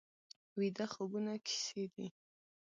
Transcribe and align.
ویده 0.59 0.85
خوبونه 0.93 1.33
کیسې 1.45 1.83
دي 1.93 2.07